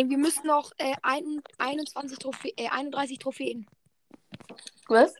[0.00, 3.66] Ey, wir müssen noch äh, ein, 21 Trophä äh, 31 Trophäen.
[4.88, 5.14] Was?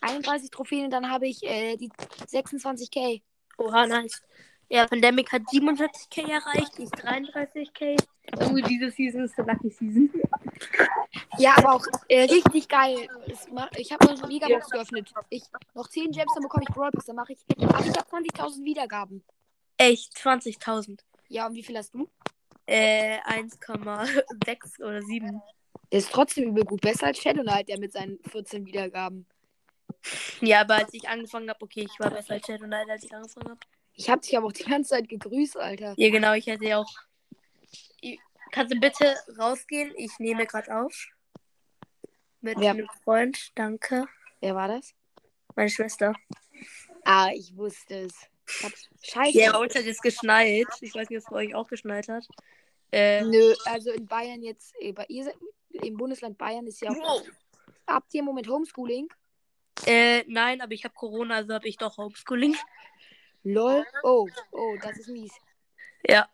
[0.00, 3.20] 31 Trophäen, dann habe ich äh, die 26k.
[3.58, 4.22] Oha, nice.
[4.70, 8.02] Ja, Pandemic hat 47k erreicht, ich 33k.
[8.40, 10.10] Irgendwie diese Season ist der Lucky Season.
[11.36, 13.06] Ja, aber auch äh, richtig geil.
[13.76, 15.12] Ich habe noch eine Megabox geöffnet.
[15.28, 15.42] Ich
[15.74, 17.04] noch 10 Gems, dann bekomme ich Brawl Pass.
[17.04, 17.40] Dann mache ich.
[17.70, 19.22] Ach, ich habe 20.000 Wiedergaben.
[19.76, 21.00] Echt, 20.000.
[21.28, 22.08] Ja, und wie viel hast du?
[22.70, 25.42] Äh, 1,6 oder 7.
[25.90, 26.80] Der ist trotzdem übel gut.
[26.80, 29.26] Besser als Shadow Knight, der mit seinen 14 Wiedergaben.
[30.40, 33.12] Ja, aber als ich angefangen habe, okay, ich war besser als Shadow Knight, als ich
[33.12, 33.60] angefangen habe.
[33.94, 35.94] Ich habe dich aber auch die ganze Zeit gegrüßt, Alter.
[35.96, 36.90] Ja, genau, ich hätte ja auch.
[38.52, 39.92] Kannst du bitte rausgehen?
[39.96, 41.08] Ich nehme gerade auf.
[42.40, 42.70] Mit Ja.
[42.70, 44.06] einem Freund, danke.
[44.40, 44.94] Wer war das?
[45.56, 46.14] Meine Schwester.
[47.04, 48.14] Ah, ich wusste es.
[49.02, 49.38] Scheiße.
[49.38, 50.66] Ja, bei uns hat es geschneit.
[50.80, 52.26] Ich weiß nicht, ob es bei euch auch geschneit hat.
[52.92, 55.36] Äh, Nö, also in Bayern jetzt, äh, bei ihr seid-
[55.70, 56.96] im Bundesland Bayern ist ja auch.
[56.96, 57.28] wow.
[57.86, 59.08] Habt ihr im Moment Homeschooling?
[59.86, 62.56] äh, nein, aber ich habe Corona, also habe ich doch Homeschooling.
[63.44, 63.84] Lol.
[64.02, 65.32] Oh, oh, das ist mies.
[66.06, 66.28] Ja.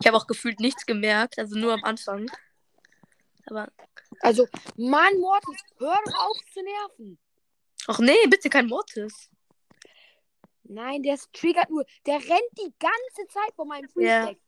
[0.00, 2.30] Ich habe auch gefühlt nichts gemerkt, also nur am Anfang.
[3.46, 3.70] Aber.
[4.20, 4.46] Also,
[4.76, 7.18] Mann, Mortis, hör doch auf zu nerven.
[7.88, 9.28] Ach nee, bitte kein Mortis.
[10.72, 11.84] Nein, der ist- triggert nur.
[12.06, 14.38] Der rennt die ganze Zeit vor meinem Freeze weg.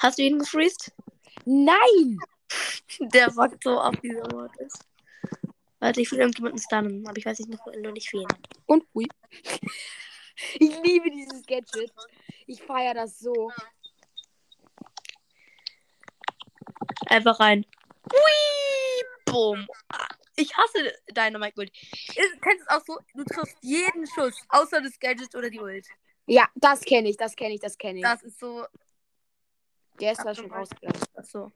[0.00, 0.92] Hast du ihn gefreezed?
[1.44, 2.18] Nein!
[3.12, 4.72] Der fuckt so ab, dieser Mortis.
[5.80, 8.26] Warte, ich will irgendjemanden stunnen, aber ich weiß nicht noch noch nicht wen.
[8.66, 9.06] Und hui.
[10.60, 11.92] Ich liebe dieses Gadget.
[12.46, 13.50] Ich feiere das so.
[17.08, 17.66] Einfach rein.
[18.12, 19.04] Hui!
[19.26, 19.66] Boom.
[20.40, 21.72] Ich hasse Dynamite Gold.
[21.76, 22.98] Ist- Kennst du es auch so?
[23.14, 25.86] Du triffst jeden Schuss, außer das Gadget oder die Ult.
[26.26, 28.04] Ja, das kenne ich, das kenne ich, das kenne ich.
[28.04, 28.64] Das ist so.
[29.98, 31.00] der ist da schon rausgegangen.
[31.16, 31.50] Achso.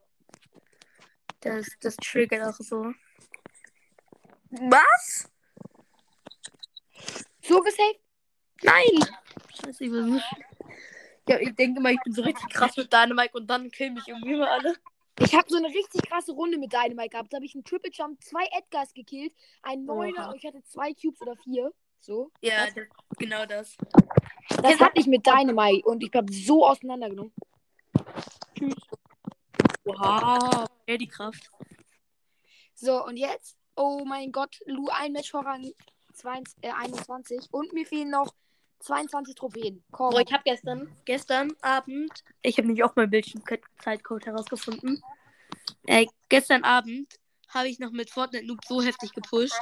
[1.41, 2.93] Das, das triggert auch so.
[4.50, 5.31] Was?
[7.43, 8.00] So gesaved?
[8.62, 9.04] Nein!
[9.64, 10.25] Scheiße, ich weiß nicht.
[11.28, 14.09] Ja, ich denke immer, ich bin so richtig krass mit Dynamite und dann killen mich
[14.09, 14.76] irgendwie immer alle.
[15.21, 17.33] Ich habe so eine richtig krasse Runde mit Dynamite gehabt.
[17.33, 20.95] Da habe ich einen Triple Jump, zwei Edgars gekillt, einen Neuner und ich hatte zwei
[20.95, 21.73] Cubes oder vier.
[22.00, 22.31] So.
[22.41, 22.87] Ja, Das,
[23.19, 23.77] genau das.
[24.62, 27.33] das hatte ich mit Dynamite und ich habe so auseinandergenommen.
[29.84, 31.50] Wow, ja, die Kraft.
[32.75, 33.56] So, und jetzt?
[33.77, 35.73] Oh mein Gott, Lu, ein Match vor Rang
[36.15, 37.49] 22, äh, 21.
[37.53, 38.34] Und mir fehlen noch
[38.82, 39.84] 22 Trophäen.
[39.91, 40.10] Komm.
[40.10, 42.12] Boah, ich habe gestern, gestern Abend,
[42.43, 45.03] ich habe nämlich auch meinen Bildschirmzeitcode herausgefunden.
[45.87, 49.60] Äh, gestern Abend habe ich noch mit Fortnite Noob so heftig gepusht.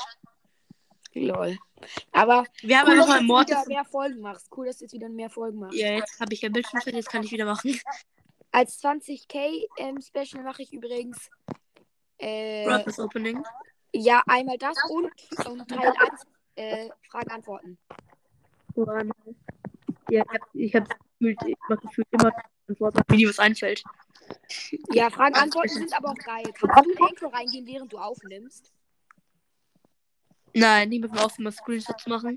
[1.13, 1.59] Lol.
[2.13, 4.49] Aber Wir haben cool, dass mal wieder mehr Folgen machst.
[4.57, 5.77] Cool, dass du jetzt wieder mehr Folgen machst.
[5.77, 7.79] Ja, jetzt habe ich ja Bildschirmzeit, jetzt kann ich wieder machen.
[8.53, 11.29] Als 20k ähm, Special mache ich übrigens
[12.19, 13.43] äh, Brothers Opening.
[13.93, 15.11] ja einmal das und,
[15.47, 16.27] und Teil 1
[16.57, 16.91] äh,
[18.75, 19.37] Fragen-Antworten.
[20.11, 22.33] Ja, ich habe gefühlt, ich mach gefühlt immer
[22.69, 23.83] Antworten, wie dir was einfällt.
[24.93, 26.45] Ja, Fragen-Antworten sind aber auch geil.
[26.55, 28.73] Kannst du in Anchor reingehen, während du aufnimmst?
[30.55, 32.37] Nein, ich muss mir auch mal Screenshots machen.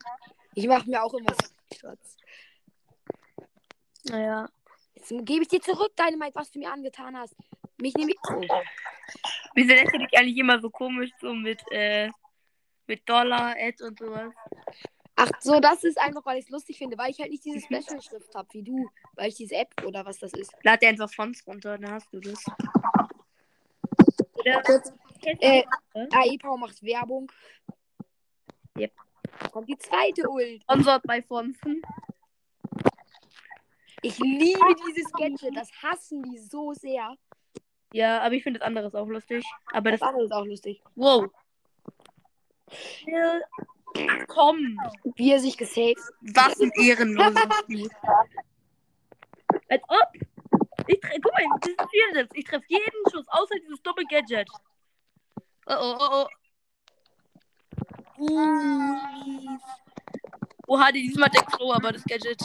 [0.55, 2.17] Ich mache mir auch immer Screenshots.
[4.05, 4.47] Naja.
[4.95, 7.35] Jetzt gebe ich dir zurück, Dynamite, was du mir angetan hast.
[7.77, 8.17] Mich nehme ich.
[8.29, 8.41] Oh.
[9.55, 12.09] Wieso nennst du dich eigentlich immer so komisch, so mit, äh,
[12.87, 14.33] mit Dollar, Ad und sowas?
[15.15, 17.59] Ach so, das ist einfach, weil ich es lustig finde, weil ich halt nicht diese
[17.59, 18.89] Special-Schrift habe wie du.
[19.13, 20.51] Weil ich diese App oder was das ist.
[20.63, 22.43] Lad dir einfach Fonts runter, dann hast du das.
[24.33, 24.63] Oder?
[25.39, 25.63] Äh,
[25.93, 27.31] AE-Power macht Werbung.
[28.77, 28.91] Yep.
[29.51, 30.63] Kommt die zweite Ult.
[30.63, 31.81] Sponsored bei Fonsen.
[34.01, 35.55] Ich liebe dieses Gadget.
[35.55, 37.15] Das hassen die so sehr.
[37.93, 39.45] Ja, aber ich finde das andere ist auch lustig.
[39.71, 40.09] Aber Das das.
[40.09, 40.83] andere ist auch lustig.
[40.95, 41.31] Wow.
[43.05, 43.39] Ja,
[44.27, 44.77] komm.
[45.15, 45.99] Wie er sich gesaved.
[46.21, 47.89] Was ein ehrenloser Spiel.
[49.69, 50.07] Als ob.
[50.87, 52.35] Ich tre- Guck mal, das ist viel selbst.
[52.35, 54.49] Ich treffe jeden Schuss, außer dieses Doppel-Gadget.
[55.67, 56.27] Oh oh oh oh.
[58.19, 59.57] Uh.
[60.67, 62.41] Oha, diesmal der Klo, aber das Gadget.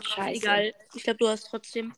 [0.00, 0.36] Scheiße.
[0.40, 0.74] Egal.
[0.94, 1.92] Ich glaube, du hast trotzdem.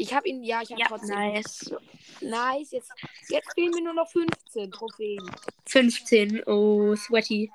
[0.00, 1.14] Ich habe ihn, ja, ich habe trotzdem.
[1.14, 1.74] nice.
[2.22, 2.70] Nice.
[2.70, 2.90] Jetzt,
[3.28, 5.30] jetzt fehlen mir nur noch 15 Trophäen.
[5.66, 6.42] 15.
[6.46, 7.52] Oh, sweaty.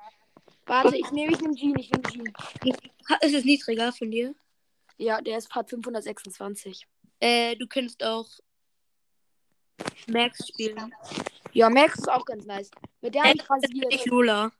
[0.64, 1.76] Warte, ich nehme ich nehme Jean.
[1.76, 2.32] Ich nehme Jean.
[3.20, 4.32] Ist es niedriger von dir?
[4.96, 6.86] Ja, der ist Part 526.
[7.18, 8.28] Äh, du könntest auch
[10.06, 10.94] Max spielen.
[11.52, 12.70] Ja, Max ist auch ganz nice.
[13.00, 13.90] Mit der habe ich ist rasiert.
[13.90, 14.52] nicht Lola.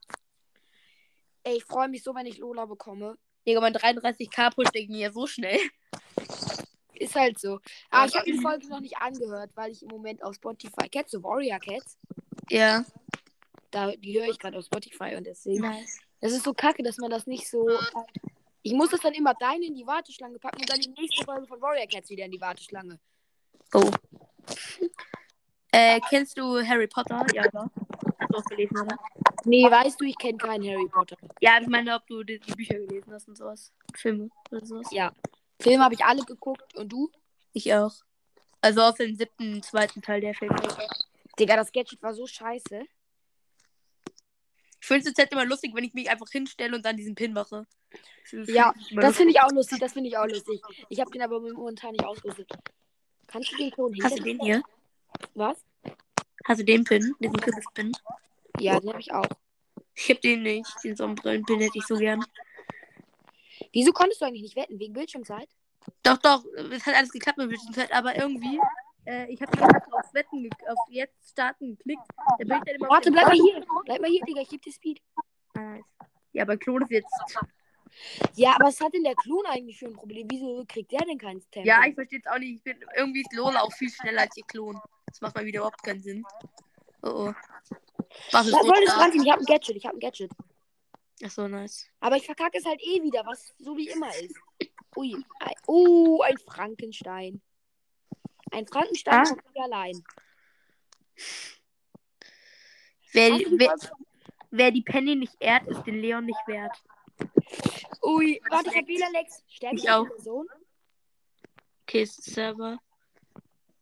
[1.45, 3.17] Ey, ich freue mich so, wenn ich Lola bekomme.
[3.47, 5.61] Digga, mein 33k Push, der ging ja so schnell.
[6.99, 7.61] Ist halt so.
[7.91, 10.89] Aber ich habe die Folge noch nicht angehört, weil ich im Moment auf Spotify.
[10.91, 11.99] Kennst du Warrior Cats?
[12.51, 12.85] Ja.
[13.71, 15.63] Da, die höre ich gerade auf Spotify und deswegen.
[15.63, 15.99] Nice.
[16.21, 17.69] Das ist so kacke, dass man das nicht so.
[18.63, 21.47] Ich muss das dann immer deine in die Warteschlange packen und dann die nächste Folge
[21.47, 22.99] von Warrior Cats wieder in die Warteschlange.
[23.75, 23.91] Oh.
[25.73, 27.27] Äh, kennst du Harry Potter?
[27.35, 27.71] Ja, oder?
[28.19, 28.97] Hast du auch gelesen, oder?
[29.45, 31.17] Nee, weißt du, ich kenne keinen Harry Potter.
[31.41, 33.73] Ja, ich meine, ob du die, die Bücher gelesen hast und sowas.
[33.95, 34.89] Filme oder sowas.
[34.91, 35.13] Ja.
[35.61, 37.11] Filme habe ich alle geguckt und du?
[37.53, 37.95] Ich auch.
[38.61, 40.57] Also aus dem siebten, zweiten Teil der Filme.
[41.39, 42.83] Digga, das Gadget war so scheiße.
[44.81, 47.15] Ich finde es jetzt halt immer lustig, wenn ich mich einfach hinstelle und dann diesen
[47.15, 47.67] Pin mache.
[48.47, 50.61] Ja, Das finde ich auch lustig, das finde ich auch lustig.
[50.89, 52.51] Ich habe den aber momentan nicht ausgerüstet.
[53.27, 54.63] Kannst du den Klon Hast du den hier?
[55.35, 55.57] Was?
[56.45, 57.15] Hast du den Pin?
[57.21, 57.93] Diesen Kürbispin?
[58.61, 59.29] Ja, den habe ich auch.
[59.95, 60.71] Ich hab den nicht.
[60.85, 62.25] Den Sonnenbrillenpin hätte ich so gern.
[63.73, 64.79] Wieso konntest du eigentlich nicht wetten?
[64.79, 65.49] Wegen Bildschirmzeit?
[66.03, 66.45] Doch, doch.
[66.71, 68.61] Es hat alles geklappt mit Bildschirmzeit, aber irgendwie.
[69.05, 72.03] Äh, ich habe auf Wetten, auf jetzt starten geklickt.
[72.17, 73.65] Da bin ich dann immer Warte, bleib mal hier.
[73.85, 74.41] Bleib mal hier, Digga.
[74.41, 75.01] Ich geb dir Speed.
[75.55, 75.85] Nice.
[76.33, 77.09] Ja, aber Klon ist jetzt.
[78.35, 80.27] Ja, aber was hat denn der Klon eigentlich für ein Problem?
[80.31, 81.67] Wieso kriegt der denn keinen Tempo?
[81.67, 82.57] Ja, ich verstehe es auch nicht.
[82.57, 84.79] Ich bin, irgendwie ist Lola auch viel schneller als ihr Klon.
[85.07, 86.25] Das macht mal wieder überhaupt keinen Sinn.
[87.03, 87.35] Oh oh.
[88.33, 89.15] Was ist das?
[89.15, 89.77] Ich hab ein Gadget.
[89.77, 90.31] Ich hab ein Gadget.
[91.23, 91.87] Achso, nice.
[92.01, 94.35] Aber ich verkacke es halt eh wieder, was so wie immer ist.
[94.97, 95.15] Ui.
[95.41, 97.41] Ein, oh, ein Frankenstein.
[98.53, 99.25] Ein Frankenstein Ah.
[99.25, 100.03] von mir allein.
[103.13, 103.75] Wer, wer,
[104.51, 106.77] wer die Penny nicht ehrt, ist den Leon nicht wert.
[108.03, 109.43] Ui, warte, ich hab wieder Lex.
[109.49, 110.07] Stärke Ich auch.
[110.07, 110.47] Person.
[111.83, 112.79] Okay, ist Server.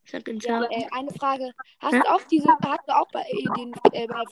[0.07, 0.71] Sag den Ja, Server.
[0.71, 1.53] äh, eine Frage.
[1.81, 1.99] Hast Hä?
[2.01, 4.25] du auch diese, hast du auch bei äh, den, äh, bei,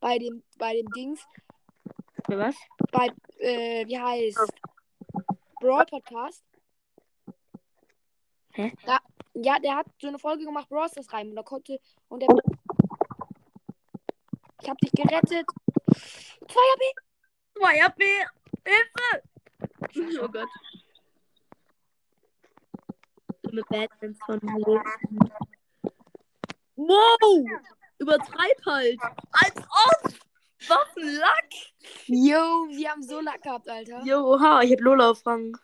[0.00, 1.20] bei dem, bei dem Dings,
[2.32, 2.56] Für was?
[2.90, 3.08] bei,
[3.40, 4.38] äh, wie heißt,
[5.60, 6.42] Brawl Podcast?
[8.54, 8.72] Hä?
[8.86, 9.00] Da,
[9.34, 12.28] ja, der hat so eine Folge gemacht, Brawl Stars rein und da konnte, und der,
[14.62, 15.44] ich hab dich gerettet.
[16.48, 16.84] Zweier B.
[17.60, 18.04] Feuer B!
[18.64, 20.24] Hilfe!
[20.24, 20.48] Oh Gott.
[23.52, 25.32] Mit Batmans von Leben.
[26.76, 27.46] Wow!
[27.98, 28.98] Übertreib halt!
[29.32, 30.21] Als ob!
[30.68, 31.50] Was ein Lack!
[32.06, 34.02] Yo, wir haben so Lack gehabt, Alter.
[34.04, 35.58] Jo, oha, ich hab Lola auf Rang.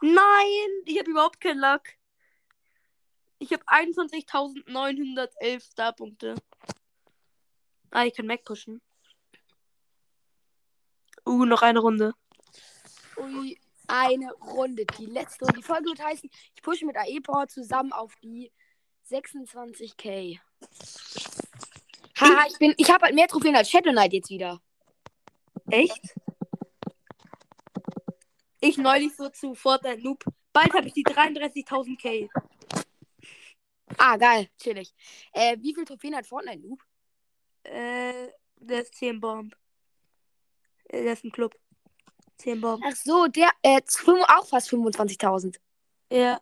[0.00, 1.98] Nein, ich hab überhaupt keinen Lack.
[3.38, 6.34] Ich hab 21.911 Starpunkte.
[7.90, 8.80] Ah, ich kann Mac pushen.
[11.26, 12.12] Uh, noch eine Runde.
[13.16, 14.84] Ui, eine Runde.
[14.98, 15.60] Die letzte Runde.
[15.60, 18.52] Die Folge wird heißen, ich pushe mit AE Power zusammen auf die
[19.10, 20.38] 26k.
[22.18, 24.60] Haha, ich bin, ich habe halt mehr Trophäen als Shadow Knight jetzt wieder.
[25.70, 26.14] Echt?
[28.60, 30.24] Ich neulich so zu Fortnite Noob.
[30.52, 32.28] Bald habe ich die 33.000 K.
[33.98, 34.94] Ah, geil, chillig.
[35.32, 36.80] Äh, wie viel Trophäen hat Fortnite Noob?
[37.64, 39.54] Äh, der ist 10 Bomb.
[40.88, 41.54] Äh, Der ist ein Club.
[42.38, 42.82] 10 Bomb.
[42.86, 43.80] Ach so, der, äh,
[44.28, 45.56] auch fast 25.000.
[46.10, 46.40] Ja.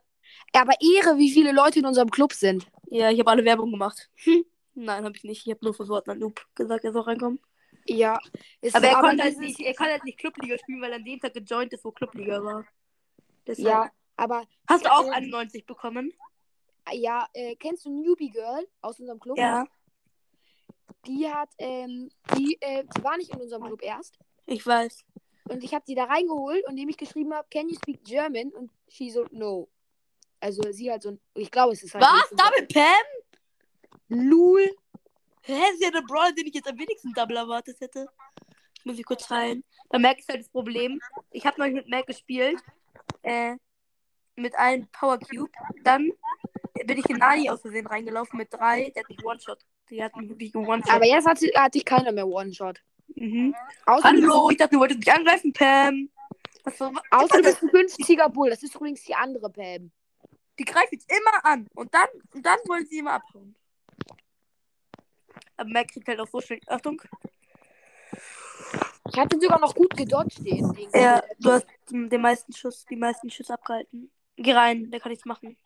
[0.53, 2.67] Aber Ehre, wie viele Leute in unserem Club sind.
[2.91, 4.11] Ja, ich habe alle Werbung gemacht.
[4.75, 5.47] Nein, habe ich nicht.
[5.47, 7.41] Ich habe nur für Fortnite Noob gesagt, er soll reinkommen.
[7.87, 8.19] Ja.
[8.73, 11.05] Aber so, er konnte halt nicht, er kann halt nicht Clubliga spielen, weil er an
[11.05, 12.65] dem Tag gejoint ist, wo Clubliga war.
[13.47, 13.67] Deshalb.
[13.67, 16.13] Ja, aber, Hast du auch ähm, 91 bekommen?
[16.93, 19.39] ja, äh, kennst du Newbie Girl aus unserem Club?
[19.39, 19.67] Ja.
[21.07, 24.19] Die hat, ähm, die, äh, die war nicht in unserem Club erst.
[24.47, 25.05] Ich weiß.
[25.49, 28.51] Und ich habe sie da reingeholt und indem ich geschrieben habe, can you speak German?
[28.51, 29.69] Und she so, no.
[30.41, 32.05] Also sie halt so ein, ich glaube, es ist halt.
[32.05, 32.31] Was?
[32.31, 33.22] Double Pam?
[34.13, 34.69] Lul.
[35.43, 38.07] Hä, ist ja der Brawler, den ich jetzt am wenigsten Double erwartet hätte.
[38.79, 39.65] Ich muss ich kurz rein.
[39.89, 41.01] Bei Mac ist halt das Problem.
[41.31, 42.61] Ich habe neulich mit Mac gespielt.
[43.23, 43.57] Äh,
[44.37, 45.51] mit einem Power Cube.
[45.83, 46.11] Dann
[46.85, 48.91] bin ich in Nani aus Versehen reingelaufen mit drei.
[48.91, 49.59] Der hat mich One-Shot.
[49.91, 50.95] Die hat mich wirklich one-shot.
[50.95, 52.81] Aber jetzt hatte, hatte ich keiner mehr One-Shot.
[53.15, 53.55] Mhm.
[53.87, 56.09] Außer, Hallo, ich dachte, du wolltest mich angreifen, Pam.
[56.65, 58.51] Was so, außer du bist ein 50er Bull.
[58.51, 59.91] Das ist übrigens die andere Pam.
[60.59, 61.67] die greifen jetzt immer an.
[61.75, 63.55] Und dann, und dann wollen sie immer abhauen.
[65.63, 66.61] Aber Mac kriegt halt auch so schnell.
[66.67, 67.01] Achtung.
[69.09, 70.91] Ich hatte sogar noch gut gedodged den Ding.
[70.93, 74.11] Ja, du hast den meisten Schuss, die meisten Schüsse abgehalten.
[74.37, 75.57] Geh rein, der kann nichts machen.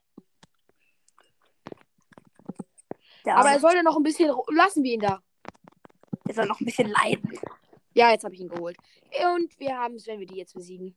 [3.24, 4.30] Der Aber er sollte noch ein bisschen.
[4.48, 5.22] Lassen wir ihn da.
[6.26, 7.38] der soll noch ein bisschen leiden.
[7.94, 8.76] Ja, jetzt habe ich ihn geholt.
[9.34, 10.94] Und wir haben es, wenn wir die jetzt besiegen.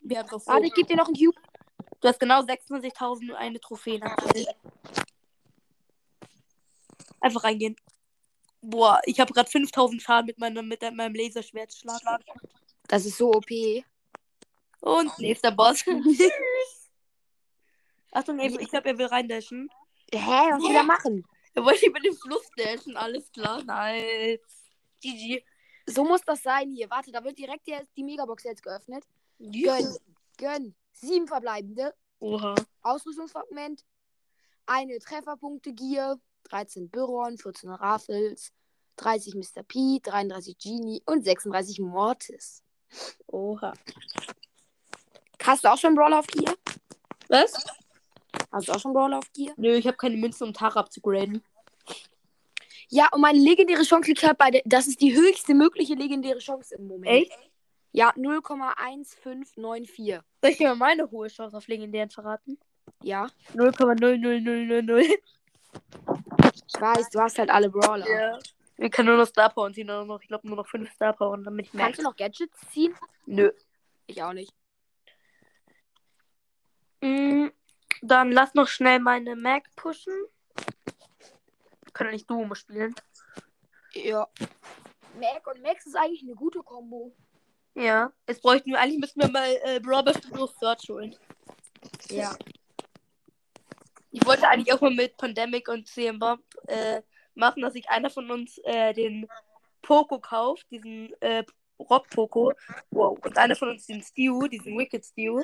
[0.00, 0.52] Wir haben doch so.
[0.52, 1.40] Warte, ich gebe dir noch einen Cube.
[2.00, 4.02] Du hast genau 26.000 und eine Trophäe.
[4.02, 4.46] aktuell.
[7.20, 7.76] Einfach reingehen.
[8.60, 12.00] Boah, ich habe gerade 5000 Schaden mit meinem, mit meinem Laserschwertschlag.
[12.88, 13.50] Das ist so OP.
[14.80, 15.84] Und nächster Boss.
[18.12, 19.68] Achtung, ey, ich glaube, er will reindashen.
[20.12, 21.24] Hä, was will er machen?
[21.54, 23.62] Er wollte über den Fluss dashen, alles klar.
[23.64, 24.40] Nice.
[25.02, 25.42] GG.
[25.86, 26.90] So muss das sein hier.
[26.90, 29.04] Warte, da wird direkt die, die Megabox jetzt geöffnet.
[29.38, 29.96] Gönn.
[30.36, 30.74] Gönn.
[30.92, 31.94] Sieben verbleibende.
[32.18, 32.54] Oha.
[32.82, 33.84] Ausrüstungsfragment.
[34.66, 36.18] Eine Trefferpunkte Gier.
[36.50, 38.52] 13 Byron, 14 Raffles,
[38.96, 39.62] 30 Mr.
[39.62, 42.62] P, 33 Genie und 36 Mortis.
[43.26, 43.72] Oha.
[45.42, 46.54] Hast du auch schon Brawler auf Gier?
[47.28, 47.52] Was?
[48.50, 49.52] Hast du auch schon Brawler auf Gier?
[49.56, 51.42] Nö, ich habe keine Münzen, um Tara abzugraden.
[52.88, 54.62] Ja, und meine legendäre Chance liegt halt bei der.
[54.64, 57.12] Das ist die höchste mögliche legendäre Chance im Moment.
[57.12, 57.32] Echt?
[57.92, 60.20] Ja, 0,1594.
[60.42, 62.58] Soll ich dir mal meine hohe Chance auf legendären verraten?
[63.02, 65.18] Ja, 0,00000.
[66.66, 68.08] Ich weiß, du hast halt alle Brawler.
[68.08, 68.38] Ja.
[68.76, 71.12] Wir können nur noch Star Power ziehen, nur noch, ich glaube nur noch 5 Star
[71.14, 72.94] Power und dann bin ich Kannst du noch Gadgets ziehen?
[73.24, 73.50] Nö.
[74.06, 74.52] Ich auch nicht.
[77.00, 77.48] Mm,
[78.02, 80.14] dann lass noch schnell meine Mac pushen.
[81.92, 82.94] Können nicht Duo spielen.
[83.94, 84.28] Ja.
[85.18, 87.14] Mac und Max ist eigentlich eine gute Kombo.
[87.74, 88.12] Ja.
[88.28, 90.22] Jetzt bräuchten wir, eigentlich müssten wir mal äh, Robert
[90.60, 91.16] Search holen.
[92.10, 92.36] Ja.
[94.16, 97.02] Ich wollte eigentlich auch mal mit Pandemic und CM Bob äh,
[97.34, 99.28] machen, dass sich einer von uns äh, den
[99.82, 101.44] Poco kauft, diesen äh,
[101.78, 102.54] Rock Poco.
[102.90, 103.18] Wow.
[103.22, 105.42] Und einer von uns den Stew, diesen Wicked Stew.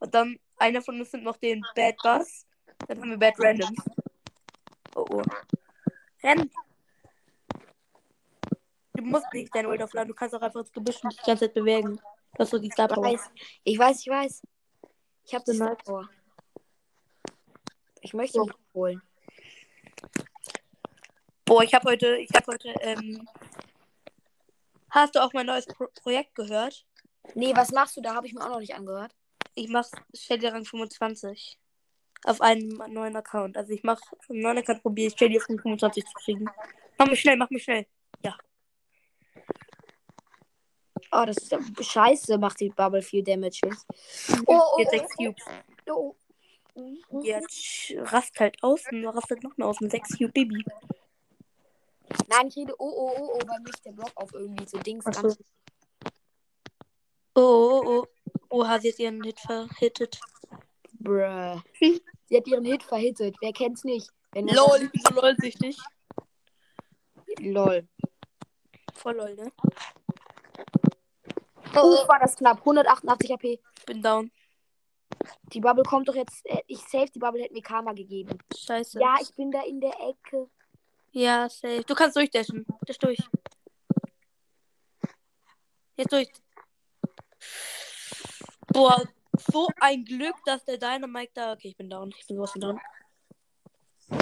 [0.00, 2.46] Und dann einer von uns nimmt noch den Bad Buzz.
[2.86, 3.78] Dann haben wir Bad Randoms.
[4.94, 5.22] Oh oh.
[6.22, 6.50] Renn!
[8.92, 11.46] Du musst nicht dein Ult aufladen, du kannst auch einfach das Gebüsch nicht die ganze
[11.46, 11.96] Zeit bewegen.
[11.96, 13.04] Du hast so die Star Ich Power.
[13.04, 13.30] weiß,
[13.64, 14.42] ich weiß, ich weiß.
[15.24, 15.78] Ich habe das Nice.
[15.86, 16.06] vor.
[18.00, 19.02] Ich möchte ihn holen.
[21.44, 23.28] Boah, ich habe heute, ich habe heute, ähm.
[24.90, 26.84] Hast du auch mein neues Pro Projekt gehört?
[27.34, 28.14] Nee, was machst du da?
[28.14, 29.14] Habe ich mir auch noch nicht angehört.
[29.54, 31.58] Ich mache Shelly Rang 25.
[32.24, 33.56] Auf einem neuen Account.
[33.56, 36.46] Also ich mache auf einem neuen Account probiere ich auf 25 zu kriegen.
[36.98, 37.86] Mach mich schnell, mach mich schnell.
[41.12, 43.60] Oh, das ist ja scheiße, macht die Bubble viel Damage.
[43.64, 43.86] jetzt.
[44.46, 45.44] Oh, oh, oh, 6 Cubes.
[45.88, 46.16] oh, oh.
[47.22, 50.64] Jetzt rast halt aus und rastet noch mehr aus mit 6 Cube Baby.
[52.28, 55.04] Nein, ich rede oh, oh, oh, oh, weil mich der Block auf irgendwie so Dings
[55.06, 55.22] Ach so.
[55.22, 55.38] ganz.
[57.34, 58.06] Oh, oh, oh.
[58.50, 60.20] Oha, sie hat ihren Hit verhittet.
[60.94, 61.60] Bruh.
[61.78, 63.36] Sie hat ihren Hit verhittet.
[63.40, 64.10] Wer kennt's nicht?
[64.32, 65.76] Wenn LOL, ich bin so LOL-süchtig.
[67.40, 67.88] Lol.
[68.94, 69.52] Voll LOL, ne?
[71.76, 72.58] Oh, war das knapp.
[72.58, 73.44] 188 AP.
[73.44, 74.30] Ich bin down.
[75.52, 76.44] Die Bubble kommt doch jetzt.
[76.46, 78.38] äh, Ich safe, die Bubble hätte mir Karma gegeben.
[78.56, 79.00] Scheiße.
[79.00, 80.48] Ja, ich bin da in der Ecke.
[81.12, 81.82] Ja, safe.
[81.84, 82.64] Du kannst durchdashen.
[82.86, 83.18] Dash durch.
[85.96, 86.28] Jetzt durch.
[88.68, 89.02] Boah,
[89.50, 91.52] so ein Glück, dass der Dynamite da.
[91.52, 92.12] Okay, ich bin down.
[92.18, 92.80] Ich bin sowas von down.
[94.08, 94.20] Nein!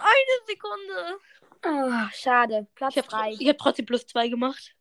[0.00, 1.18] Eine Sekunde.
[1.62, 2.66] Ah, schade.
[2.74, 3.36] Platz Ich habe frei.
[3.38, 4.74] ich hab trotzdem plus zwei gemacht.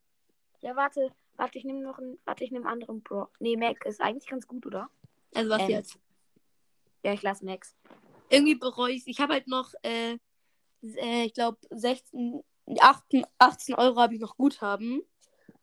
[0.61, 1.11] Ja, warte.
[1.35, 2.19] Warte, ich nehme noch einen.
[2.25, 3.27] Warte, ich nehme einen anderen Pro.
[3.39, 4.89] Nee, Mac ist eigentlich ganz gut, oder?
[5.33, 5.99] Also was Ähm, jetzt?
[7.03, 7.75] Ja, ich lasse Max.
[8.29, 10.17] Irgendwie bereue ich Ich habe halt noch, äh,
[10.81, 12.41] äh ich glaube, 16,
[12.79, 15.01] 18, 18 Euro habe ich noch Guthaben.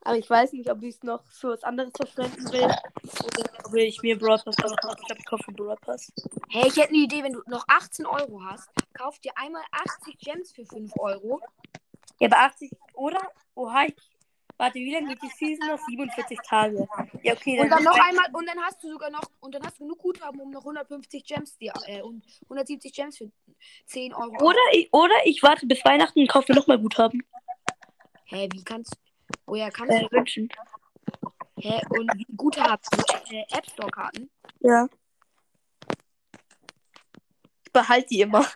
[0.03, 2.65] Aber ich weiß nicht, ob ich es noch für was anderes verschwenden will.
[2.65, 4.75] Oder ob ich mir Broad Pass kaufe.
[4.75, 6.11] Ich glaube, ich kaufe Broad Pass.
[6.49, 10.19] Hey, ich hätte eine Idee, wenn du noch 18 Euro hast, kauf dir einmal 80
[10.19, 11.41] Gems für 5 Euro.
[12.19, 13.21] Ja, bei 80, oder?
[13.55, 13.95] Oha, ich,
[14.61, 15.79] warte, wie lange geht die Season noch?
[15.87, 16.87] 47 Tage.
[17.23, 17.59] Ja, okay.
[17.61, 19.99] Und dann noch einmal, und dann hast du sogar noch, und dann hast du genug
[19.99, 23.31] Guthaben, um noch 150 Gems dir, äh, und 170 Gems für
[23.87, 24.37] 10 Euro.
[24.45, 27.23] Oder ich, oder ich warte bis Weihnachten und kaufe mir nochmal Guthaben.
[28.25, 28.97] Hä, wie kannst
[29.47, 30.49] Woher kannst Äh, wünschen.
[30.49, 31.31] du?
[31.62, 32.79] Hä, und wie Guthaben?
[33.31, 34.31] Äh, App Store Karten?
[34.61, 34.88] Ja.
[37.64, 38.47] Ich behalte die immer.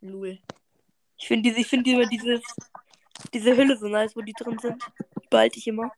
[0.00, 0.38] Lul.
[1.16, 2.42] Ich finde diese, ich finde immer dieses,
[3.32, 4.82] diese Hülle so nice, wo die drin sind.
[5.22, 5.90] Die behalte ich immer.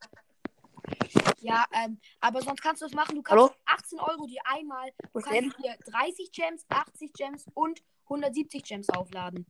[1.41, 3.15] Ja, ähm, aber sonst kannst du es machen.
[3.15, 3.49] Du Hallo?
[3.65, 8.63] kannst 18 Euro dir einmal, du Was kannst dir 30 Gems, 80 Gems und 170
[8.63, 9.45] Gems aufladen.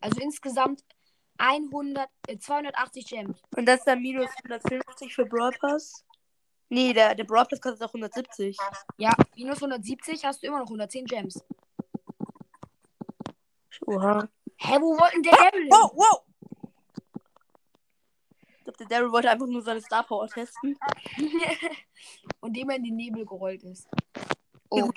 [0.00, 0.84] Also insgesamt
[1.38, 3.42] 100, äh, 280 Gems.
[3.56, 6.04] Und das ist dann minus 150 für Brawl Pass.
[6.68, 8.56] Nee, der, der Brawl Pass kostet auch 170.
[8.98, 11.44] Ja, minus 170 hast du immer noch 110 Gems.
[13.86, 14.28] Oha.
[14.58, 15.68] Hä, wo wollten der Devil?
[15.68, 16.25] Wow, wow!
[18.66, 20.76] Ich glaube, der Daryl wollte einfach nur seine Star Power testen.
[22.40, 23.86] Und dem er in den Nebel gerollt ist.
[24.70, 24.90] Oh.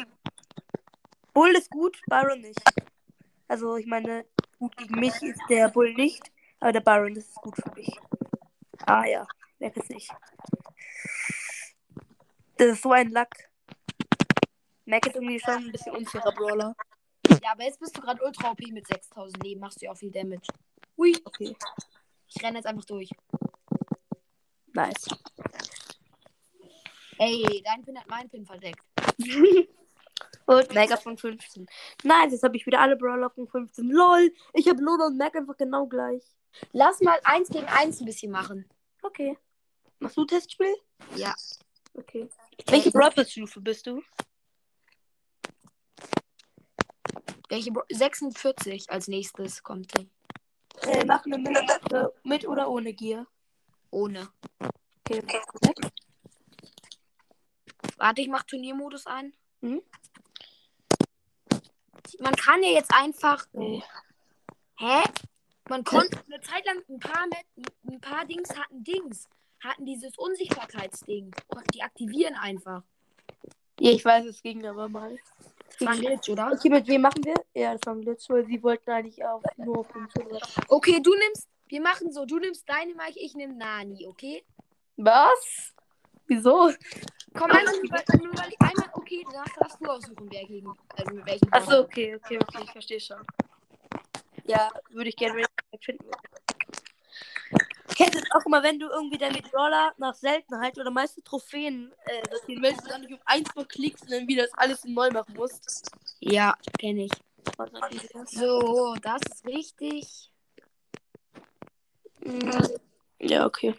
[1.35, 2.59] Bull ist gut, Byron nicht.
[3.47, 4.25] Also, ich meine,
[4.57, 7.95] gut gegen mich ist der Bull nicht, aber der Byron das ist gut für mich.
[8.87, 9.27] Ah ja.
[9.59, 10.09] Merk es nicht.
[12.57, 13.51] Das ist so ein Lack.
[14.85, 16.75] Mac ist irgendwie schon ein bisschen unfairer Brawler.
[17.43, 19.61] Ja, aber jetzt bist du gerade ultra OP mit 6000 Leben.
[19.61, 20.47] Machst du ja auch viel Damage.
[20.97, 21.15] Ui.
[21.23, 21.55] Okay.
[22.27, 23.09] Ich renne jetzt einfach durch.
[24.79, 25.07] Nice.
[27.17, 28.81] Ey, dein Pin hat meinen Pin verdeckt.
[30.45, 31.67] Und Mega von 15.
[32.03, 33.89] Nice, jetzt habe ich wieder alle Brawler von 15.
[33.89, 36.23] LOL, ich habe Lola und Mac einfach genau gleich.
[36.71, 38.67] Lass mal eins gegen eins ein bisschen machen.
[39.03, 39.37] Okay.
[39.99, 40.73] Machst du Testspiel?
[41.15, 41.35] Ja.
[41.93, 42.29] Okay.
[42.67, 44.01] Welche Brawl-Stufe bist du?
[47.49, 49.91] Welche Bro 46 als nächstes kommt.
[50.83, 53.27] Äh, machen wir mit, äh, mit oder ohne Gear?
[53.91, 54.29] Ohne.
[55.05, 55.23] Okay.
[57.97, 59.33] Warte, ich mach Turniermodus ein.
[59.61, 59.81] Mhm.
[62.19, 63.45] Man kann ja jetzt einfach.
[63.53, 63.83] Nee.
[64.77, 65.03] Hä?
[65.69, 67.27] Man konnte eine Zeit lang ein paar,
[67.87, 69.27] ein paar Dings hatten Dings.
[69.61, 71.31] Hatten dieses Unsichtbarkeitsding.
[71.47, 72.83] Konnten die aktivieren einfach.
[73.79, 75.17] Ja, ich weiß, es ging aber mal.
[75.69, 76.51] Das war ein Glitch, oder?
[76.53, 77.35] Okay, mit wem machen wir?
[77.53, 80.07] Ja, das war ein Glitch, weil sie wollten eigentlich auch nur auf den.
[80.67, 81.48] Okay, du nimmst.
[81.69, 82.25] Wir machen so.
[82.25, 84.43] Du nimmst deine Mike, ich nehme Nani, okay?
[84.97, 85.73] Was?
[86.25, 86.73] Wieso?
[87.33, 88.89] Komm einfach nur, nur weil ich einmal.
[88.93, 90.73] Okay, danach darfst du aussuchen, wer gegen.
[90.97, 91.47] Also mit welchem.
[91.51, 93.21] Achso, okay, okay, okay, ich verstehe schon.
[94.45, 95.45] Ja, würde ich gerne
[95.79, 96.05] finden.
[97.95, 101.91] Kennst du das auch immer, wenn du irgendwie deine Brawler nach Seltenheit oder meiste Trophäen
[102.05, 105.11] äh, sortieren willst, und dann nicht um eins klickst und dann wieder das alles neu
[105.11, 105.91] machen musst?
[106.19, 107.11] Ja, kenne ich.
[108.25, 110.31] So, das ist richtig.
[113.19, 113.75] Ja, okay.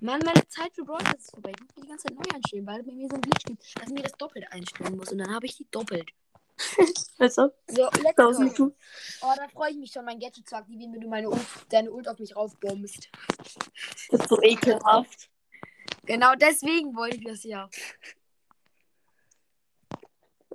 [0.00, 1.52] Mann, meine Zeit für Brawl ist vorbei.
[1.54, 3.88] Ich muss die ganze Zeit neu einstellen, weil bei mir so ein Glitch gibt, dass
[3.88, 5.12] ich mir das doppelt einstellen muss.
[5.12, 6.10] Und dann habe ich die doppelt.
[7.18, 8.32] Also, So, let's go.
[8.32, 8.74] du.
[9.22, 11.40] Oh, da freue ich mich schon, mein Gadget zu aktivieren, wenn du meine Ult,
[11.70, 13.08] deine Ult auf mich raufbombst.
[14.10, 15.30] Das ist so ekelhaft.
[16.04, 17.68] Genau deswegen wollte ich das ja.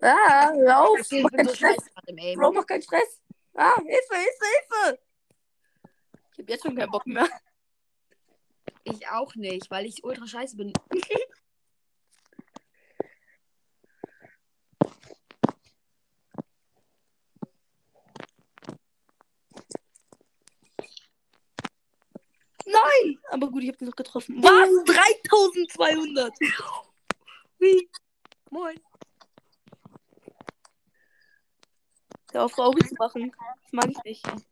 [0.02, 1.00] Ah, hör auf.
[1.00, 1.76] Okay, ich bin so gerade
[2.08, 2.40] im Aim.
[2.40, 3.22] Bro, mach keinen Stress.
[3.56, 5.00] Ah, Hilfe, Hilfe, Hilfe.
[6.40, 7.28] Ich hab jetzt schon keinen Bock mehr.
[8.86, 10.72] Ich auch nicht, weil ich ultra scheiße bin.
[22.66, 23.20] Nein!
[23.32, 24.42] Aber gut, ich hab den noch getroffen.
[24.42, 24.70] Was?
[24.86, 26.40] 3200!
[27.60, 27.90] Wie?
[28.50, 28.80] Moin.
[32.32, 33.36] Der auf traurig zu machen.
[33.64, 34.49] Das mag ich nicht.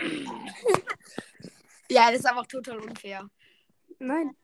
[1.90, 3.28] Ja, das ist aber auch total unfair.
[3.98, 4.36] Nein.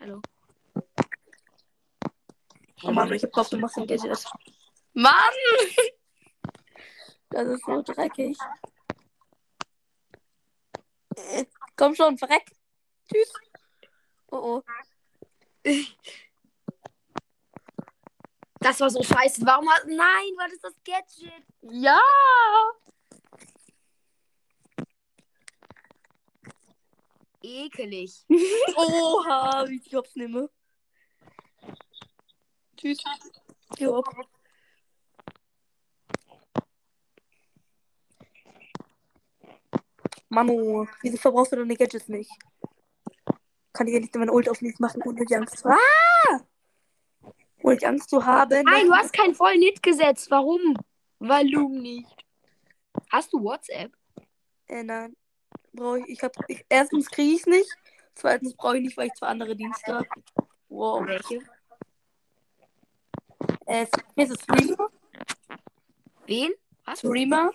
[0.00, 0.20] Hallo.
[2.82, 4.24] Oh Mann, ich hab gehofft, du machst ein Gadget.
[4.94, 5.12] Mann!
[7.30, 8.38] Das ist so dreckig.
[11.16, 11.46] Äh,
[11.76, 12.48] Komm schon, verreck.
[13.08, 13.32] Tschüss.
[14.30, 14.62] Oh oh.
[18.60, 19.44] Das war so scheiße.
[19.44, 19.84] Warum hat.
[19.86, 21.44] Nein, was ist das Gadget?
[21.62, 21.98] Ja!
[27.44, 28.24] Ekelig.
[28.76, 30.48] Oha, wie ich Hops nehme.
[32.76, 32.98] Tschüss.
[33.78, 34.02] Jo.
[40.30, 42.30] Mano, wieso verbrauchst du deine Gadgets nicht?
[43.72, 45.78] Kann ich ja nicht meine Ult auf mich machen, ohne die Angst zu haben.
[46.30, 46.40] Ah!
[47.62, 48.64] Ohne die Angst zu haben.
[48.64, 50.30] Nein, du hast keinen vollen Hit gesetzt.
[50.30, 50.76] Warum?
[51.18, 52.24] Warum nicht?
[53.10, 53.92] Hast du WhatsApp?
[54.66, 55.14] Äh, nein.
[55.74, 56.08] Brauche ich.
[56.08, 56.32] Ich hab.
[56.48, 57.68] Ich, erstens kriege ich nicht.
[58.14, 60.08] Zweitens brauche ich nicht, weil ich zwei andere Dienste habe.
[60.68, 61.06] Wow.
[61.06, 61.40] Welche?
[63.66, 64.88] Äh, hier ist es Streamer.
[66.26, 66.52] Wen?
[66.84, 66.98] Was?
[66.98, 67.50] Streamer.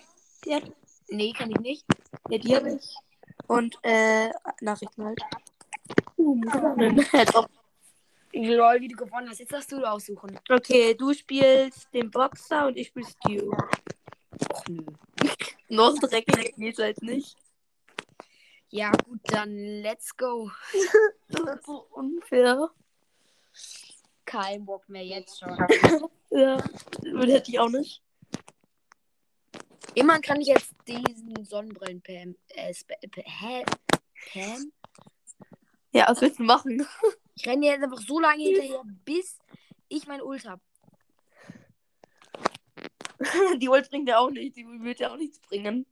[0.45, 0.63] Die hat,
[1.09, 1.85] Nee, kann ich nicht.
[2.29, 2.95] ja, die habe ich.
[3.47, 4.29] Und, äh,
[4.61, 5.19] Nachrichten halt.
[6.17, 6.39] Uh.
[8.31, 9.39] Lol, wie du gewonnen hast.
[9.39, 10.39] Jetzt darfst du aussuchen.
[10.49, 13.51] okay, du spielst den Boxer und ich spiel Stu.
[14.51, 14.83] Och nö.
[15.69, 17.35] Noch dreckig geht's halt nicht.
[18.71, 20.51] Ja, gut, dann let's go.
[21.29, 22.69] Das ist so unfair.
[24.25, 25.57] Kein Bock mehr jetzt schon.
[26.29, 28.03] Ja, das hätte ich auch nicht.
[29.95, 32.35] Immerhin kann ich jetzt diesen Sonnenbrillen-Pam.
[32.49, 33.65] Äh, Sp- P- hä?
[34.31, 34.71] Pam?
[35.91, 36.85] Ja, was willst du machen?
[37.41, 39.39] Ich renne jetzt einfach so lange hinterher, bis
[39.87, 40.59] ich mein Ult hab.
[43.61, 44.57] Die Ult bringt ja auch nicht.
[44.57, 45.85] Die wird ja auch nichts bringen.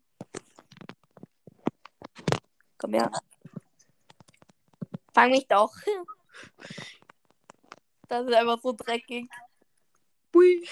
[2.78, 3.12] Komm her.
[5.14, 5.74] Fang mich doch.
[8.08, 9.28] Das ist einfach so dreckig.
[10.34, 10.68] Hui.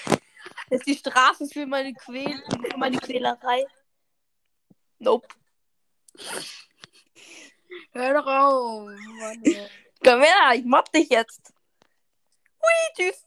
[0.70, 3.64] Das ist die Strafe für meine, Quäl für meine Quälerei.
[4.98, 5.28] Nope.
[7.92, 8.88] Hör doch auf.
[8.88, 9.42] Mann.
[10.02, 11.52] Komm her, ich mobb dich jetzt.
[12.60, 13.25] Hui, tschüss.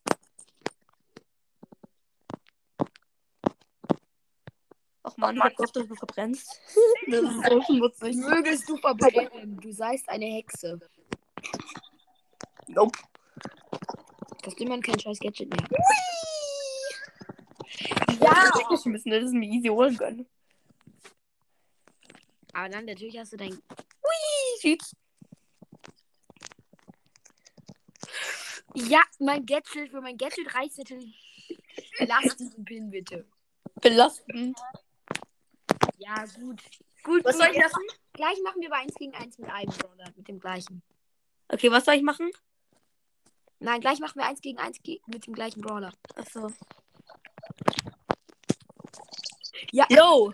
[5.10, 6.62] Ach man, ich hab gehofft, dass du verbrennst.
[7.08, 8.16] das ist so schmutzig.
[8.18, 9.60] Mögest du verbrennen.
[9.60, 10.80] Du seist eine Hexe.
[12.68, 13.00] Nope.
[14.44, 15.68] Das ist immer kein scheiß Gadget mehr.
[18.22, 18.52] Ja.
[18.70, 20.28] Wir müssen das mir easy holen können.
[22.54, 23.52] Aber dann natürlich hast du dein.
[23.52, 24.96] Hui, tschüss.
[28.76, 29.90] Ja, mein Gadget.
[29.90, 31.18] Für mein Gadget reicht natürlich.
[32.40, 33.26] Diesen Pin bitte.
[33.82, 34.60] Belastend.
[36.00, 36.62] Ja, gut.
[37.04, 37.44] Gut, Was gut.
[37.44, 37.84] soll ich lassen?
[38.14, 40.12] Gleich machen wir bei 1 gegen 1 mit einem Brawler.
[40.16, 40.82] Mit dem gleichen.
[41.50, 42.32] Okay, was soll ich machen?
[43.60, 45.94] Nein, gleich machen wir 1 gegen 1 ge mit dem gleichen Brawler.
[46.16, 46.50] Achso.
[49.72, 49.86] Ja.
[49.90, 50.34] Yo!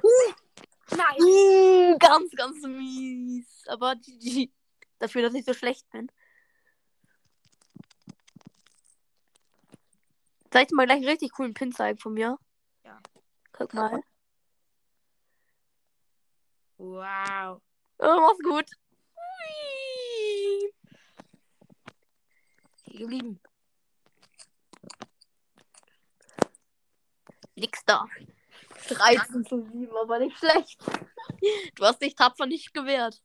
[0.91, 1.19] Nein.
[1.19, 3.63] Uh, ganz, ganz mies.
[3.67, 4.51] Aber GG.
[4.99, 6.12] Dafür, dass ich so schlecht bin.
[10.54, 12.38] Soll ich mal gleich einen richtig coolen Pin zeigen von mir?
[12.84, 12.99] Ja.
[13.51, 14.01] Guck mal.
[16.77, 17.61] Wow.
[17.99, 18.69] Oh, mach's gut.
[19.15, 20.73] Hui.
[22.83, 23.39] Hier geblieben.
[27.55, 28.05] Nix da.
[28.89, 30.79] 13 zu 7, aber nicht schlecht.
[31.75, 33.21] Du hast dich tapfer nicht gewehrt.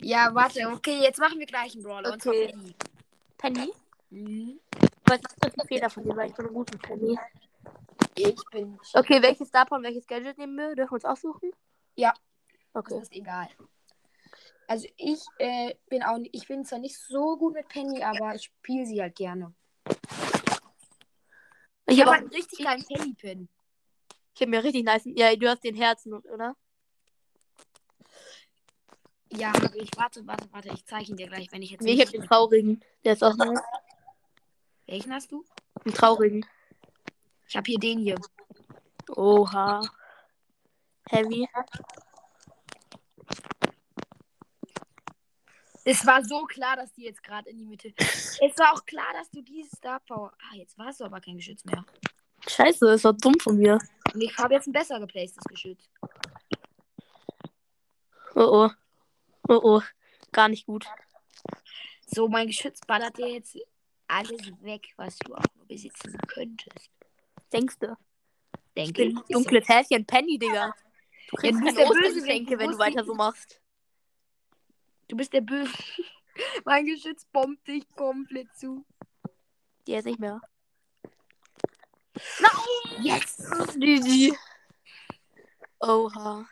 [0.00, 0.66] Ja, warte.
[0.68, 2.12] Okay, jetzt machen wir gleich einen Brawler.
[2.12, 2.52] Und Okay.
[2.52, 2.74] Penny.
[3.36, 3.72] Penny?
[4.10, 4.60] Mhm.
[5.04, 7.18] Was ist das für ein Fehler von dir, weil ich bin eine gute Penny.
[8.14, 8.78] Ich bin.
[8.94, 10.74] Okay, welches Star und welches Gadget nehmen wir?
[10.74, 11.50] Dürfen wir uns aussuchen?
[11.96, 12.12] Ja.
[12.78, 12.94] Okay.
[12.94, 13.48] Das ist egal.
[14.68, 18.44] Also ich äh, bin auch ich bin zwar nicht so gut mit Penny, aber ich
[18.44, 19.52] spiele sie halt gerne.
[21.86, 23.48] Ich Ich habe habe halt einen richtig geilen Penny-Pin.
[24.34, 25.02] ich hab mir richtig nice.
[25.06, 26.54] Ja, du hast den Herzen, oder?
[29.32, 32.00] Ja, ich warte, warte, warte, ich zeige ihn dir gleich, wenn ich jetzt Nee, ich
[32.00, 32.82] hab den traurigen.
[33.04, 33.60] Der ist auch nice.
[34.86, 35.44] Welchen hast du?
[35.84, 36.46] Den traurigen.
[37.48, 38.16] Ich habe hier den hier.
[39.16, 39.80] Oha.
[41.10, 41.48] Heavy.
[45.90, 47.94] Es war so klar, dass die jetzt gerade in die Mitte.
[47.96, 50.30] Es war auch klar, dass du diese Star Power.
[50.38, 51.82] Ah, jetzt warst du aber kein Geschütz mehr.
[52.46, 53.78] Scheiße, das war dumm von mir.
[54.12, 55.88] Und ich habe jetzt ein besser geplacedes Geschütz.
[58.34, 58.70] Oh oh.
[59.48, 59.82] Oh oh.
[60.30, 60.84] Gar nicht gut.
[62.04, 63.56] So, mein Geschütz ballert dir jetzt
[64.08, 66.90] alles weg, was du auch nur besitzen könntest.
[67.50, 67.96] Denkst du?
[68.74, 70.70] Ich Denke bin dunkle Häschen Penny, Digga.
[71.30, 71.76] Du kriegst du bist
[72.26, 73.58] keine du wenn du weiter so machst.
[75.08, 75.72] Du bist der Böse.
[76.64, 78.84] mein Geschütz bombt dich komplett zu.
[79.86, 80.40] Die jetzt nicht mehr.
[83.00, 83.38] Yes!
[83.76, 84.36] GG.
[85.80, 86.46] Oha.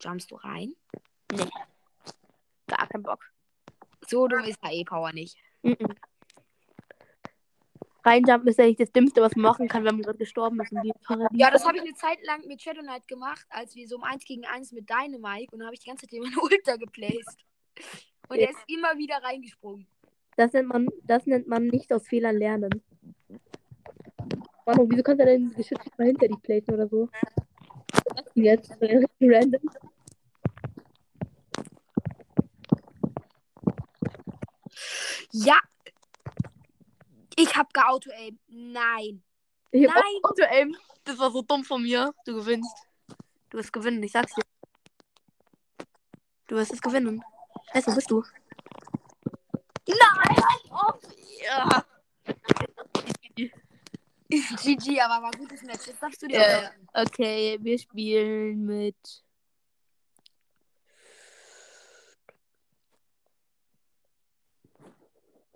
[0.00, 0.74] Jumpst du rein?
[2.66, 3.24] Gar kein Bock.
[4.06, 5.36] So dumm ist HE-Power nicht.
[5.62, 5.76] Mhm.
[8.04, 10.72] Reinjumpen ist eigentlich das Dümmste, was man machen kann, wenn man gerade gestorben ist.
[11.32, 14.02] Ja, das habe ich eine Zeit lang mit Shadow Knight gemacht, als wir so um
[14.02, 17.38] 1 gegen 1 mit Dynamike und da habe ich die ganze Zeit jemanden Ultra geplaced.
[18.28, 18.44] Und Ja.
[18.46, 19.86] er ist immer wieder reingesprungen.
[20.36, 22.82] Das nennt man, das nennt man nicht aus Fehlern lernen.
[24.64, 27.08] Manu, wieso kannst du dein Geschütz nicht mal hinter dich placen oder so?
[28.34, 29.60] Jetzt äh, random.
[35.32, 35.58] Ja!
[37.36, 38.38] Ich habe geauto-aim.
[38.48, 39.22] Nein.
[39.70, 40.20] Ich hab Nein.
[40.22, 40.76] Auto-Aim.
[41.04, 42.14] Das war so dumm von mir.
[42.24, 42.86] Du gewinnst.
[43.50, 44.42] Du wirst gewinnen, ich sag's dir.
[46.46, 47.22] Du wirst es gewinnen.
[47.72, 48.24] Scheiße, wo bist du?
[49.86, 50.36] Nein!
[50.70, 50.92] Oh,
[51.42, 51.84] ja.
[54.28, 55.86] GG, aber war ein gutes Match.
[55.86, 56.88] Das darfst du dir sagen.
[56.94, 59.24] Okay, wir spielen mit.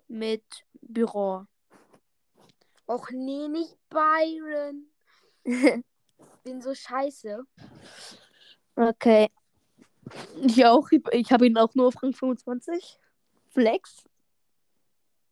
[0.07, 0.43] Mit
[0.81, 1.45] Büro.
[2.87, 4.87] Och nee, nicht Byron.
[6.43, 7.43] Bin so scheiße.
[8.75, 9.29] Okay.
[10.41, 10.89] Ich auch.
[11.11, 12.97] Ich habe ihn auch nur auf Rang 25.
[13.49, 14.03] Flex.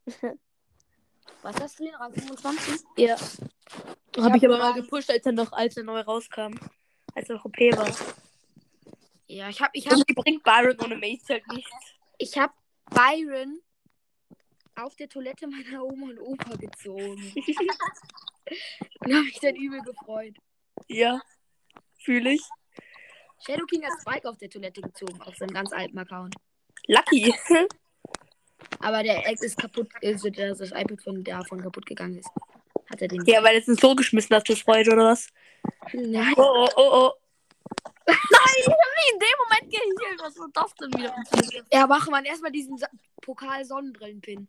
[1.42, 1.96] Was hast du denn?
[1.96, 2.82] Rang 25?
[2.98, 3.16] Ja.
[4.18, 6.56] Habe ich aber mal gepusht, als er noch, als er neu rauskam.
[7.14, 7.90] Als er noch OP war.
[9.28, 11.72] Ja, ich habe ich hab, Und die bringt Byron ohne Mace halt nichts.
[12.18, 12.54] ich hab
[12.90, 13.62] Byron
[14.76, 17.34] auf der Toilette meiner Oma und Opa gezogen.
[19.00, 20.36] und habe mich dann übel gefreut.
[20.88, 21.22] Ja.
[22.00, 22.44] Fühle ich.
[23.46, 26.36] Shadow King hat Spike auf der Toilette gezogen, auf seinem ganz alten Account.
[26.88, 27.34] Lucky.
[28.80, 32.30] Aber der Ex ist kaputt, also das, das iPad von davon kaputt gegangen ist.
[32.90, 33.24] Hat er den.
[33.26, 35.28] ja, weil es ihn so geschmissen hast, du Freude, oder was?
[35.94, 36.34] Nein.
[36.38, 37.12] Oh, oh, oh, oh.
[39.12, 40.20] in dem Moment geheilt.
[40.22, 41.16] Was war das denn wieder?
[41.72, 42.88] Ja, mache man erstmal diesen Sa
[43.22, 44.48] Pokal-Sonnenbrillen-Pin.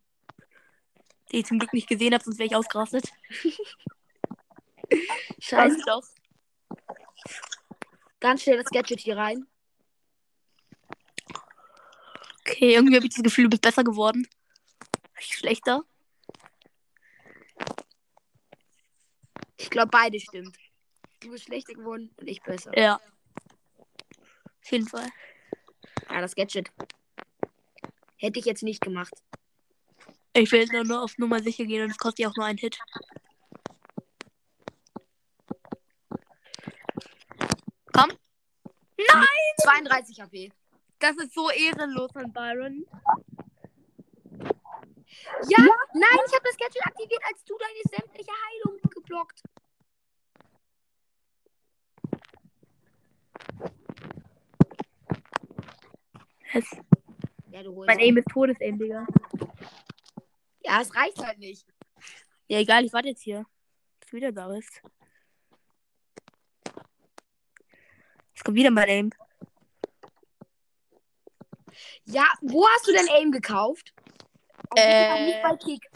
[1.33, 3.13] Die ich zum Glück nicht gesehen habe, sonst wäre ich ausgerastet.
[5.41, 5.79] Scheiße.
[5.87, 6.05] doch.
[8.21, 9.47] Ganz schnell das Gadget hier rein.
[12.41, 14.27] Okay, irgendwie habe ich das Gefühl, du bist besser geworden.
[15.19, 15.85] Ich schlechter.
[19.57, 20.57] Ich glaube, beide stimmt.
[21.21, 22.77] Du bist schlechter geworden und ich besser.
[22.79, 23.01] Ja.
[24.63, 25.09] Auf jeden Fall.
[26.09, 26.71] Ja, das Gadget.
[28.17, 29.13] Hätte ich jetzt nicht gemacht.
[30.39, 32.59] Ich will nur, nur auf Nummer sicher gehen und es kostet ja auch nur einen
[32.59, 32.79] Hit.
[37.93, 38.11] Komm.
[39.63, 40.53] 32 HP.
[40.99, 42.85] Das ist so ehrenlos von Byron.
[45.49, 45.59] Ja,
[45.95, 49.43] nein, ich habe das Gadget aktiviert, als du deine sämtliche Heilung geblockt.
[56.53, 56.65] Es,
[57.51, 57.89] Ja, du holst.
[57.89, 59.07] mein Aim ist Todesaim, Digga.
[60.77, 61.67] Ja, es reicht halt nicht.
[62.49, 63.47] Ja, egal, ich warte jetzt hier.
[63.99, 64.83] Bis du wieder da bist.
[68.35, 69.11] Es kommt wieder mein Aim.
[72.05, 73.95] Ja, wo hast du denn Aim gekauft?
[74.69, 75.25] Auf Äh.
[75.25, 75.91] Nicht bei Kick.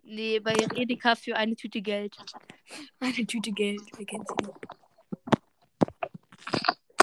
[0.00, 2.16] Nee, bei Edeka für eine Tüte Geld.
[3.00, 3.82] Eine Tüte Geld.
[3.98, 4.58] Wir kennen sie nicht.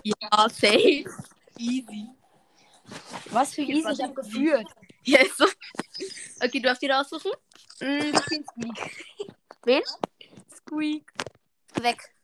[0.03, 1.05] Ja, safe.
[1.59, 2.09] Easy.
[3.29, 4.67] Was für easy, ich das geführt.
[5.03, 5.45] Ja, ist so.
[6.41, 7.31] Okay, du darfst wieder aussuchen.
[7.81, 9.05] Mm, ich bin Squeak.
[9.63, 9.83] Wen?
[10.55, 11.11] Squeak.
[11.81, 12.15] Weg.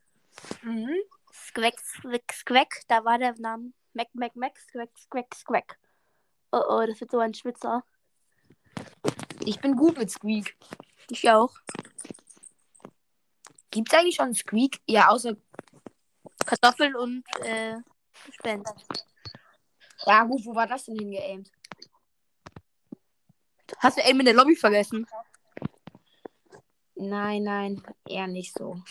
[0.62, 0.96] Mhm.
[1.32, 2.80] Squack, Squack, Squack.
[2.88, 3.72] Da war der Name.
[3.92, 5.78] Mac, Mac, Mac, Squack, Squack, Squack.
[6.52, 7.84] Oh, oh, das wird so ein Schwitzer.
[9.44, 10.56] Ich bin gut mit Squeak.
[11.10, 11.54] Ich auch.
[13.70, 14.80] Gibt's eigentlich schon Squeak?
[14.86, 15.36] Ja, außer.
[16.46, 17.76] Kartoffeln und äh,
[18.24, 18.74] Gespenst.
[20.06, 21.50] Ja, gut, wo war das denn hingeaimt?
[23.78, 25.06] Hast du Aim in der Lobby vergessen?
[26.94, 28.82] Nein, nein, eher nicht so.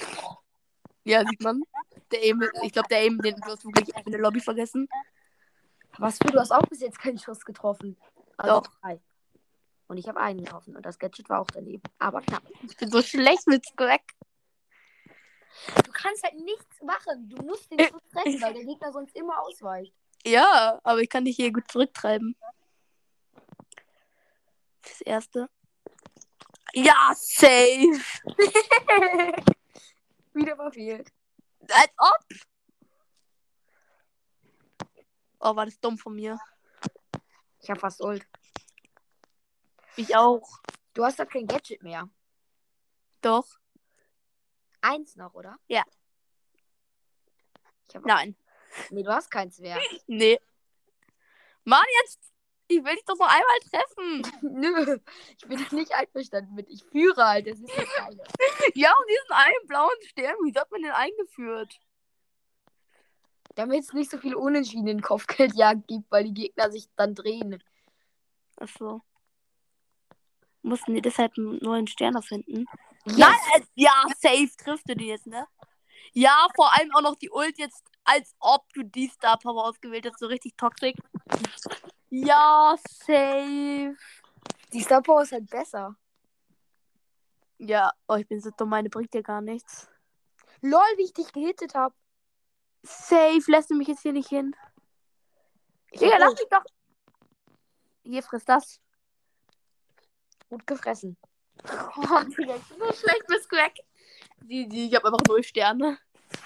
[1.04, 1.63] Ja, sieht man.
[2.12, 4.88] Der Aim, ich glaube, der Aim, den du hast wirklich in der Lobby vergessen.
[5.98, 7.98] Was für, du hast auch bis jetzt keinen Schuss getroffen.
[8.38, 8.67] Also Doch.
[8.82, 9.00] drei.
[9.88, 10.76] Und ich habe einen getroffen.
[10.76, 11.84] Und das Gadget war auch daneben.
[12.00, 12.43] Aber knapp.
[12.63, 14.02] Ich bin so schlecht mit Squack.
[15.86, 17.30] Du kannst halt nichts machen.
[17.30, 19.93] Du musst den Schuss treffen, weil der Gegner sonst immer ausweicht.
[20.26, 22.36] Ja, aber ich kann dich hier gut zurücktreiben.
[24.86, 25.50] Das erste.
[26.74, 28.00] Ja, safe.
[30.34, 31.12] Wieder verfehlt.
[31.69, 32.26] Als ob.
[35.39, 36.39] Oh, war das dumm von mir.
[37.62, 38.26] Ich habe fast Ult.
[39.95, 40.60] Ich auch.
[40.93, 42.10] Du hast doch kein Gadget mehr.
[43.21, 43.60] Doch.
[44.82, 45.58] Eins noch, oder?
[45.67, 45.84] Ja.
[47.93, 48.36] Hab Nein.
[48.89, 49.80] Nee, du hast keins mehr.
[50.08, 50.39] Nee.
[51.63, 52.35] Mann, jetzt.
[52.67, 54.21] Ich will dich doch noch einmal treffen.
[54.41, 54.97] Nö,
[55.38, 56.69] ich bin nicht einverstanden mit.
[56.69, 57.47] Ich führe halt.
[57.47, 58.23] Das ist das Geile.
[58.73, 61.80] Ja, und diesen einen blauen Stern, wie hat man den eingeführt?
[63.54, 67.63] Damit es nicht so viel Unentschieden in Kopfgeldjagd gibt, weil die Gegner sich dann drehen.
[68.58, 69.01] Achso.
[70.62, 72.65] Mussten die deshalb einen neuen Stern erfinden?
[73.06, 73.17] Yes.
[73.17, 75.47] Nein, äh, ja, safe trifft du die jetzt, ne?
[76.13, 80.06] Ja, vor allem auch noch die Ult jetzt, als ob du die Star Power ausgewählt
[80.08, 80.95] hast, so richtig toxisch.
[82.23, 83.95] Ja, safe.
[84.71, 85.95] Die Star Power ist halt besser.
[87.58, 89.89] Ja, oh, ich bin so dumm, meine bringt dir gar nichts.
[90.62, 91.95] Lol, wie ich dich gehittet habe.
[92.84, 94.56] Safe, lässt du mich jetzt hier nicht hin?
[95.93, 96.63] Digga, lass mich doch.
[98.04, 98.80] Hier, friss das.
[100.49, 101.17] Gut gefressen.
[101.97, 103.73] Oh, Digga, so schlecht bis Crack.
[104.41, 105.97] Die, die, ich hab einfach null Sterne.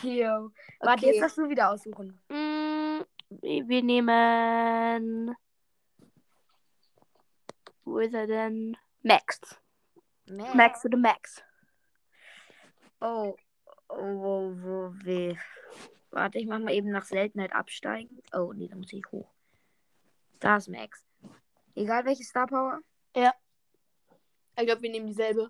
[0.02, 0.52] Yo.
[0.80, 1.08] Warte, Okay.
[1.08, 2.20] jetzt darfst du wieder aussuchen.
[2.30, 3.02] Mm,
[3.42, 5.36] wir nehmen.
[7.90, 8.78] Wo ist er denn?
[9.02, 9.40] Max.
[10.28, 10.54] Max.
[10.54, 11.44] Max the Max.
[13.02, 13.36] Oh.
[13.88, 15.36] Oh, wo, wo, weh.
[16.12, 18.22] Warte, ich mach mal eben nach Seltenheit absteigen.
[18.32, 19.28] Oh, nee, da muss ich hoch.
[20.40, 21.04] Da ist Max.
[21.74, 22.80] Egal welche Star Power.
[23.16, 25.50] Ich glaube, wir nehmen dieselbe.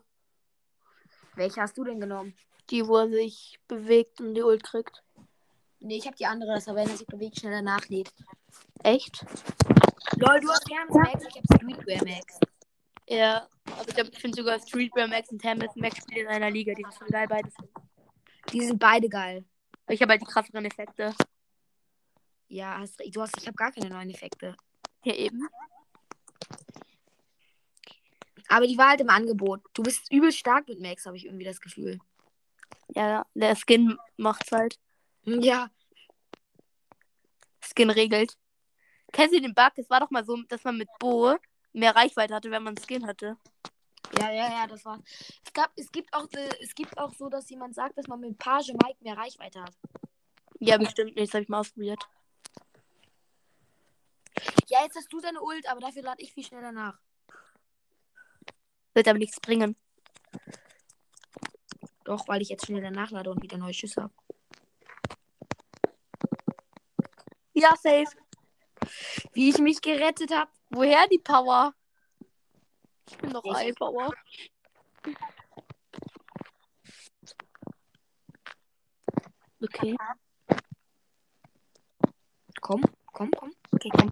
[1.35, 2.33] Welche hast du denn genommen?
[2.69, 5.03] Die, wo er sich bewegt und die Ult kriegt.
[5.81, 8.13] Nee, ich habe die andere, dass er, wenn er sich bewegt, schneller nachlädt.
[8.81, 9.25] Echt?
[10.17, 12.39] Lol, du hast Hermes Max, ich hab Streetwear Max.
[13.07, 13.47] Ja.
[13.65, 16.73] Aber ich glaube, ich finde sogar Streetwear Max und Hamilton Max spielen in einer Liga.
[16.73, 17.53] Die sind voll geil beides.
[18.51, 19.45] Die sind beide geil.
[19.85, 21.13] Aber ich habe halt die krasseren Effekte.
[22.47, 22.99] Ja, hast.
[23.11, 24.55] Du hast, ich habe gar keine neuen Effekte.
[25.03, 25.47] Hier eben.
[28.47, 29.61] Aber die war halt im Angebot.
[29.73, 31.99] Du bist übel stark mit Max, habe ich irgendwie das Gefühl.
[32.95, 34.79] Ja, der Skin macht's halt.
[35.23, 35.69] Ja.
[37.61, 38.35] Skin regelt.
[39.11, 39.71] Kennst du den Bug?
[39.75, 41.35] Es war doch mal so, dass man mit Bo
[41.73, 43.37] mehr Reichweite hatte, wenn man Skin hatte.
[44.19, 45.01] Ja, ja, ja, das war's.
[45.45, 48.19] Es, gab, es, gibt auch, äh, es gibt auch so, dass jemand sagt, dass man
[48.19, 49.77] mit Page Mike mehr Reichweite hat.
[50.59, 51.15] Ja, bestimmt.
[51.15, 51.27] nicht.
[51.27, 52.03] Das habe ich mal ausprobiert.
[54.67, 56.99] Ja, jetzt hast du deine Ult, aber dafür lade ich viel schneller nach.
[58.93, 59.75] Wird aber nichts bringen.
[62.03, 64.13] Doch, weil ich jetzt schneller nachlade und wieder neue Schüsse habe.
[67.53, 68.15] Ja, safe.
[69.33, 70.51] Wie ich mich gerettet habe.
[70.69, 71.73] Woher die Power?
[73.09, 74.13] Ich bin doch High Power.
[79.61, 79.95] Okay.
[82.61, 82.81] Komm,
[83.13, 83.51] komm, komm.
[83.73, 84.11] Okay, komm.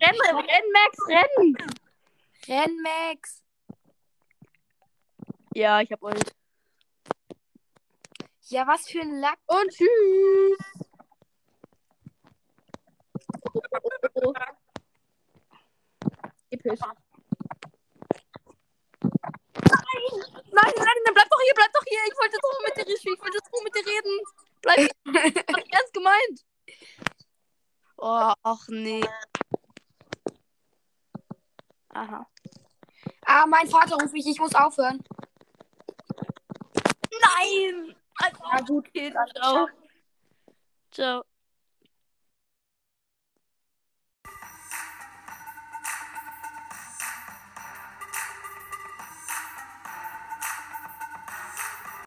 [0.00, 1.56] Renn, renn, Max, renn!
[2.48, 3.42] Renn, Max.
[5.54, 6.34] Ja, ich hab Ult.
[8.48, 9.38] Ja, was für ein Lack.
[9.46, 10.58] Und tschüss!
[13.54, 13.78] Oh, oh,
[14.14, 14.34] oh, oh.
[16.50, 16.80] Episch.
[20.52, 22.00] Nein, nein, nein, bleib doch hier, bleib doch hier.
[22.06, 23.12] Ich wollte jetzt mit dir reden.
[23.14, 24.20] Ich wollte nur mit dir reden.
[24.62, 26.44] Bleib ich ernst gemeint.
[27.98, 29.04] Oh, ach nee.
[31.90, 32.26] Aha.
[33.24, 35.02] Ah, mein Vater ruft mich, ich muss aufhören.
[37.42, 37.96] Nein!
[38.16, 38.88] Also, Ja, gut.
[38.88, 39.68] okay, ciao.
[40.90, 41.24] Ciao.